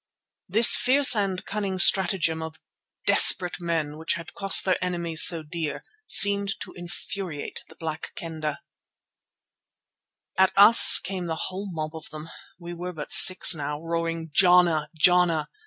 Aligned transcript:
This 0.49 0.75
fierce 0.75 1.15
and 1.15 1.45
cunning 1.45 1.77
stratagem 1.77 2.41
of 2.41 2.59
desperate 3.05 3.61
men 3.61 3.99
which 3.99 4.13
had 4.15 4.33
cost 4.33 4.65
their 4.65 4.83
enemies 4.83 5.21
so 5.23 5.43
dear, 5.43 5.83
seemed 6.07 6.55
to 6.61 6.73
infuriate 6.73 7.61
the 7.69 7.75
Black 7.75 8.11
Kendah. 8.15 8.61
At 10.39 10.53
us 10.57 10.97
came 10.97 11.27
the 11.27 11.35
whole 11.35 11.69
mob 11.71 11.95
of 11.95 12.09
them—we 12.09 12.73
were 12.73 12.93
but 12.93 13.11
six 13.11 13.53
now—roaring 13.53 14.31
"Jana! 14.33 14.89
Jana!" 14.97 15.49